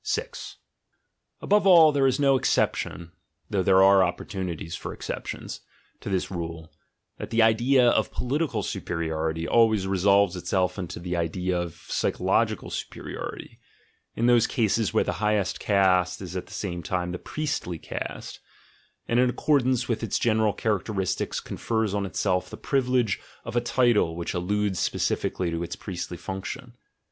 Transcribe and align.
6. 0.03 0.57
Above 1.41 1.67
all, 1.67 1.91
there 1.91 2.07
is 2.07 2.19
no 2.19 2.35
exception 2.35 3.11
(though 3.51 3.61
there 3.61 3.83
are 3.83 4.01
op 4.01 4.17
portunities 4.17 4.75
for 4.75 4.93
exceptions) 4.95 5.59
to 5.99 6.09
this 6.09 6.31
rule, 6.31 6.73
that 7.19 7.29
the 7.29 7.43
idea 7.43 7.87
of 7.87 8.11
political 8.11 8.63
superiority 8.63 9.47
always 9.47 9.85
resolves 9.85 10.35
itself 10.35 10.79
into 10.79 10.99
the 10.99 11.15
idea 11.15 11.55
of 11.55 11.85
psychological 11.87 12.71
superiority, 12.71 13.59
in 14.15 14.25
those 14.25 14.47
cases 14.47 14.91
where 14.91 15.03
the 15.03 15.13
highest 15.21 15.59
caste 15.59 16.19
is 16.19 16.35
at 16.35 16.47
the 16.47 16.51
same 16.51 16.81
time 16.81 17.11
the 17.11 17.19
priestly 17.19 17.77
caste, 17.77 18.39
and 19.07 19.19
in 19.19 19.29
accord 19.29 19.63
ance 19.65 19.87
with 19.87 20.01
its 20.01 20.17
general 20.17 20.51
characteristics 20.51 21.39
confers 21.39 21.93
on 21.93 22.07
itself 22.07 22.49
the 22.49 22.57
privilege 22.57 23.19
of 23.45 23.55
a 23.55 23.61
title 23.61 24.15
which 24.15 24.33
alludes 24.33 24.79
specifically 24.79 25.51
to 25.51 25.61
its 25.61 25.75
priestly 25.75 26.17
function. 26.17 26.75